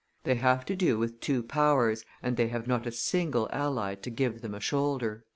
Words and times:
They 0.23 0.33
have 0.33 0.65
to 0.65 0.75
do 0.75 0.97
with 0.97 1.19
two 1.19 1.43
powers, 1.43 2.03
and 2.23 2.35
they 2.35 2.47
have 2.47 2.65
not 2.65 2.87
a 2.87 2.91
single 2.91 3.47
ally 3.51 3.93
to 3.93 4.09
give 4.09 4.41
them 4.41 4.55
a 4.55 4.59
shoulder." 4.59 5.25